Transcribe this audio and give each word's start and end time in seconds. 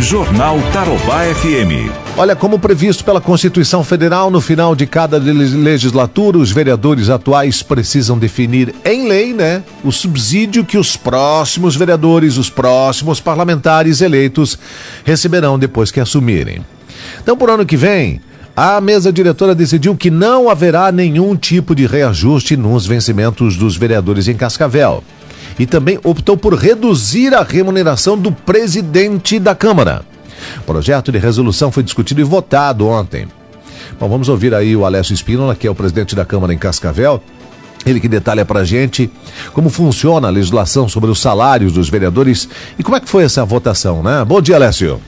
Jornal 0.00 0.58
Tarobá 0.72 1.24
FM. 1.34 1.92
Olha, 2.16 2.34
como 2.34 2.58
previsto 2.58 3.04
pela 3.04 3.20
Constituição 3.20 3.84
Federal, 3.84 4.30
no 4.30 4.40
final 4.40 4.74
de 4.74 4.86
cada 4.86 5.18
legislatura, 5.18 6.38
os 6.38 6.50
vereadores 6.50 7.10
atuais 7.10 7.62
precisam 7.62 8.18
definir 8.18 8.74
em 8.82 9.06
lei, 9.06 9.34
né, 9.34 9.62
o 9.84 9.92
subsídio 9.92 10.64
que 10.64 10.78
os 10.78 10.96
próximos 10.96 11.76
vereadores, 11.76 12.38
os 12.38 12.48
próximos 12.48 13.20
parlamentares 13.20 14.00
eleitos 14.00 14.58
receberão 15.04 15.58
depois 15.58 15.90
que 15.90 16.00
assumirem. 16.00 16.64
Então, 17.22 17.36
por 17.36 17.50
ano 17.50 17.66
que 17.66 17.76
vem, 17.76 18.22
a 18.56 18.80
mesa 18.80 19.12
diretora 19.12 19.54
decidiu 19.54 19.94
que 19.94 20.10
não 20.10 20.48
haverá 20.48 20.90
nenhum 20.90 21.36
tipo 21.36 21.74
de 21.74 21.86
reajuste 21.86 22.56
nos 22.56 22.86
vencimentos 22.86 23.54
dos 23.56 23.76
vereadores 23.76 24.28
em 24.28 24.34
Cascavel 24.34 25.04
e 25.60 25.66
também 25.66 26.00
optou 26.02 26.38
por 26.38 26.54
reduzir 26.54 27.34
a 27.34 27.42
remuneração 27.42 28.16
do 28.16 28.32
presidente 28.32 29.38
da 29.38 29.54
Câmara. 29.54 30.02
O 30.56 30.62
projeto 30.62 31.12
de 31.12 31.18
resolução 31.18 31.70
foi 31.70 31.82
discutido 31.82 32.22
e 32.22 32.24
votado 32.24 32.88
ontem. 32.88 33.28
Bom, 33.98 34.08
vamos 34.08 34.30
ouvir 34.30 34.54
aí 34.54 34.74
o 34.74 34.86
Alessio 34.86 35.12
Espínola, 35.12 35.54
que 35.54 35.66
é 35.66 35.70
o 35.70 35.74
presidente 35.74 36.16
da 36.16 36.24
Câmara 36.24 36.54
em 36.54 36.58
Cascavel. 36.58 37.22
Ele 37.84 38.00
que 38.00 38.08
detalha 38.08 38.46
para 38.46 38.60
a 38.60 38.64
gente 38.64 39.10
como 39.52 39.68
funciona 39.68 40.28
a 40.28 40.30
legislação 40.30 40.88
sobre 40.88 41.10
os 41.10 41.20
salários 41.20 41.74
dos 41.74 41.90
vereadores 41.90 42.48
e 42.78 42.82
como 42.82 42.96
é 42.96 43.00
que 43.00 43.08
foi 43.08 43.24
essa 43.24 43.44
votação, 43.44 44.02
né? 44.02 44.24
Bom 44.24 44.40
dia, 44.40 44.56
Alessio. 44.56 44.98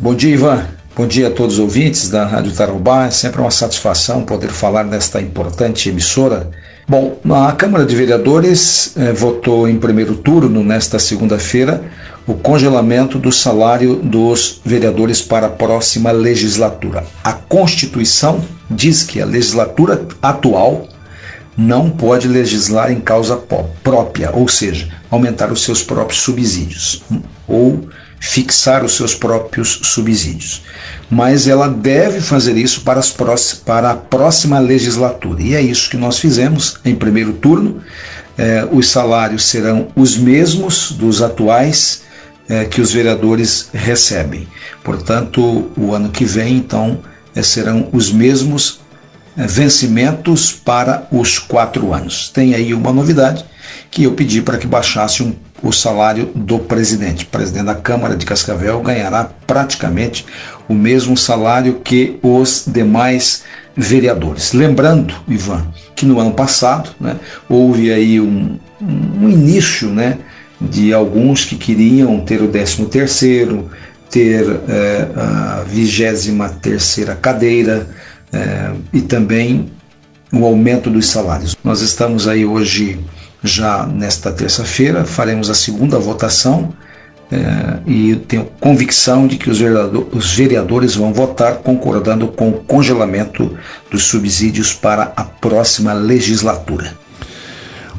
Bom 0.00 0.16
dia, 0.16 0.34
Ivan. 0.34 0.66
Bom 0.96 1.06
dia 1.06 1.28
a 1.28 1.30
todos 1.30 1.54
os 1.54 1.60
ouvintes 1.60 2.08
da 2.08 2.24
Rádio 2.24 2.52
Tarobá. 2.52 3.04
É 3.04 3.10
sempre 3.10 3.40
uma 3.40 3.50
satisfação 3.50 4.22
poder 4.22 4.48
falar 4.48 4.82
nesta 4.82 5.20
importante 5.20 5.90
emissora 5.90 6.50
Bom, 6.88 7.18
a 7.30 7.50
Câmara 7.50 7.84
de 7.84 7.96
Vereadores 7.96 8.96
eh, 8.96 9.12
votou 9.12 9.68
em 9.68 9.76
primeiro 9.76 10.14
turno, 10.14 10.62
nesta 10.62 11.00
segunda-feira, 11.00 11.82
o 12.24 12.34
congelamento 12.34 13.18
do 13.18 13.32
salário 13.32 13.96
dos 13.96 14.60
vereadores 14.64 15.20
para 15.20 15.48
a 15.48 15.50
próxima 15.50 16.12
legislatura. 16.12 17.04
A 17.24 17.32
Constituição 17.32 18.40
diz 18.70 19.02
que 19.02 19.20
a 19.20 19.26
legislatura 19.26 20.06
atual 20.22 20.86
não 21.56 21.90
pode 21.90 22.28
legislar 22.28 22.92
em 22.92 23.00
causa 23.00 23.36
própria, 23.82 24.30
ou 24.32 24.46
seja, 24.46 24.88
aumentar 25.10 25.50
os 25.50 25.64
seus 25.64 25.82
próprios 25.82 26.20
subsídios 26.20 27.02
ou 27.48 27.80
fixar 28.18 28.84
os 28.84 28.96
seus 28.96 29.14
próprios 29.14 29.80
subsídios. 29.82 30.62
Mas 31.10 31.46
ela 31.46 31.68
deve 31.68 32.20
fazer 32.20 32.56
isso 32.56 32.80
para, 32.80 33.00
para 33.64 33.90
a 33.90 33.96
próxima 33.96 34.58
legislatura. 34.58 35.42
E 35.42 35.54
é 35.54 35.60
isso 35.60 35.90
que 35.90 35.96
nós 35.96 36.18
fizemos 36.18 36.78
em 36.84 36.94
primeiro 36.94 37.34
turno. 37.34 37.82
Eh, 38.38 38.66
os 38.72 38.88
salários 38.88 39.44
serão 39.44 39.88
os 39.94 40.16
mesmos 40.16 40.92
dos 40.92 41.22
atuais 41.22 42.02
eh, 42.48 42.64
que 42.64 42.80
os 42.80 42.92
vereadores 42.92 43.68
recebem. 43.72 44.48
Portanto, 44.82 45.70
o 45.76 45.94
ano 45.94 46.10
que 46.10 46.24
vem, 46.24 46.56
então, 46.56 46.98
eh, 47.34 47.42
serão 47.42 47.88
os 47.92 48.10
mesmos 48.10 48.80
vencimentos 49.36 50.50
para 50.50 51.06
os 51.12 51.38
quatro 51.38 51.92
anos. 51.92 52.30
Tem 52.30 52.54
aí 52.54 52.72
uma 52.72 52.90
novidade 52.90 53.44
que 53.90 54.04
eu 54.04 54.12
pedi 54.12 54.40
para 54.40 54.56
que 54.56 54.66
baixasse 54.66 55.22
um, 55.22 55.34
o 55.62 55.72
salário 55.72 56.30
do 56.34 56.58
presidente. 56.58 57.24
O 57.24 57.28
presidente 57.28 57.66
da 57.66 57.74
Câmara 57.74 58.16
de 58.16 58.26
Cascavel 58.26 58.80
ganhará 58.80 59.30
praticamente 59.46 60.26
o 60.68 60.74
mesmo 60.74 61.16
salário 61.16 61.80
que 61.82 62.18
os 62.22 62.64
demais 62.66 63.44
vereadores. 63.76 64.52
Lembrando, 64.52 65.14
Ivan, 65.28 65.66
que 65.94 66.06
no 66.06 66.18
ano 66.18 66.32
passado 66.32 66.90
né, 67.00 67.16
houve 67.48 67.92
aí 67.92 68.20
um, 68.20 68.58
um 68.80 69.28
início 69.28 69.88
né, 69.88 70.18
de 70.60 70.92
alguns 70.92 71.44
que 71.44 71.56
queriam 71.56 72.20
ter 72.20 72.42
o 72.42 72.48
13 72.48 72.86
terceiro, 72.86 73.70
ter 74.10 74.44
é, 74.68 75.08
a 75.14 75.64
23 75.66 76.52
terceira 76.60 77.14
cadeira, 77.14 77.86
é, 78.32 78.72
e 78.92 79.00
também 79.02 79.70
o 80.32 80.44
aumento 80.44 80.90
dos 80.90 81.06
salários. 81.06 81.56
Nós 81.62 81.80
estamos 81.80 82.26
aí 82.26 82.44
hoje, 82.44 82.98
já 83.42 83.86
nesta 83.86 84.32
terça-feira, 84.32 85.04
faremos 85.04 85.50
a 85.50 85.54
segunda 85.54 85.98
votação 85.98 86.72
é, 87.30 87.78
e 87.86 88.16
tenho 88.16 88.48
convicção 88.60 89.26
de 89.26 89.36
que 89.36 89.50
os, 89.50 89.58
os 90.12 90.34
vereadores 90.34 90.94
vão 90.94 91.12
votar 91.12 91.56
concordando 91.56 92.28
com 92.28 92.50
o 92.50 92.52
congelamento 92.52 93.56
dos 93.90 94.04
subsídios 94.04 94.72
para 94.72 95.12
a 95.16 95.24
próxima 95.24 95.92
legislatura. 95.92 96.94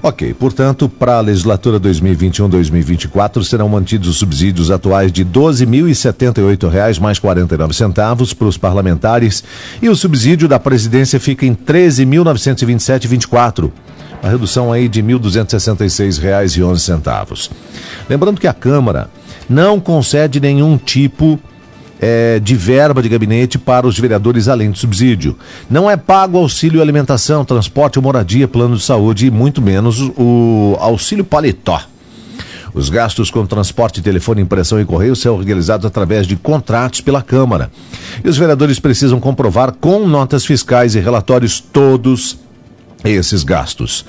Ok, 0.02 0.34
portanto, 0.36 0.88
para 0.88 1.18
a 1.18 1.22
legislatura 1.22 1.78
2021-2024 1.80 3.44
serão 3.44 3.68
mantidos 3.68 4.08
os 4.08 4.18
subsídios 4.18 4.72
atuais 4.72 5.12
de 5.12 5.24
R$ 5.24 5.30
12.078 5.34 7.00
mais 7.00 7.20
49 7.20 7.74
centavos 7.74 8.34
para 8.34 8.48
os 8.48 8.58
parlamentares 8.58 9.44
e 9.82 9.90
o 9.90 9.96
subsídio 9.96 10.48
da 10.48 10.60
presidência 10.60 11.20
fica 11.20 11.46
em 11.46 11.50
R$ 11.50 11.58
13.927,24 11.66 13.72
uma 14.22 14.32
redução 14.32 14.72
aí 14.72 14.88
de 14.90 15.02
R$ 15.02 15.14
1.266,11. 15.14 17.52
Lembrando 18.10 18.40
que 18.40 18.48
a 18.48 18.54
Câmara 18.54 19.10
não 19.50 19.80
concede 19.80 20.40
nenhum 20.40 20.78
tipo 20.78 21.40
é, 22.00 22.40
de 22.40 22.56
verba 22.56 23.02
de 23.02 23.10
gabinete 23.10 23.58
para 23.58 23.88
os 23.88 24.00
vereadores 24.00 24.48
além 24.48 24.70
do 24.72 24.78
subsídio. 24.78 25.36
Não 25.70 25.90
é 25.90 25.98
pago 25.98 26.38
auxílio 26.38 26.82
alimentação, 26.82 27.46
transporte 27.46 27.98
ou 27.98 28.04
moradia, 28.04 28.48
plano 28.48 28.76
de 28.76 28.84
saúde 28.84 29.28
e 29.28 29.32
muito 29.32 29.62
menos 29.62 30.00
o 30.18 30.78
auxílio 30.80 31.26
paletó. 31.26 31.82
Os 32.74 32.90
gastos 32.90 33.32
com 33.32 33.46
transporte, 33.46 34.04
telefone, 34.04 34.42
impressão 34.42 34.80
e 34.80 34.86
correio 34.86 35.16
são 35.16 35.42
realizados 35.42 35.86
através 35.86 36.28
de 36.28 36.36
contratos 36.36 37.02
pela 37.02 37.24
Câmara. 37.24 37.72
E 38.24 38.30
os 38.30 38.38
vereadores 38.38 38.80
precisam 38.80 39.20
comprovar 39.20 39.72
com 39.72 40.06
notas 40.06 40.46
fiscais 40.46 40.94
e 40.94 41.00
relatórios 41.00 41.60
todos 41.60 42.38
esses 43.04 43.44
gastos. 43.44 44.06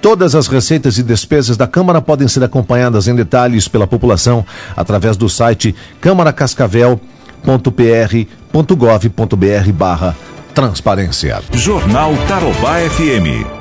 Todas 0.00 0.34
as 0.34 0.46
receitas 0.46 0.98
e 0.98 1.02
despesas 1.02 1.56
da 1.56 1.66
Câmara 1.66 2.00
podem 2.00 2.28
ser 2.28 2.42
acompanhadas 2.44 3.08
em 3.08 3.14
detalhes 3.14 3.68
pela 3.68 3.86
população 3.86 4.44
através 4.76 5.16
do 5.16 5.28
site 5.28 5.74
câmaracascavel.com 6.00 7.18
www.pr.gov.br 8.52 9.72
barra 9.72 10.16
transparência. 10.54 11.40
Jornal 11.52 12.14
Tarobá 12.26 12.78
FM. 12.90 13.57